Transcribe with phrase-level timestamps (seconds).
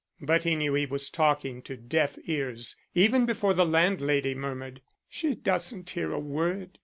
[0.21, 5.35] But he knew he was talking to deaf ears even before the landlady murmured: "She
[5.35, 6.79] doesn't hear a word.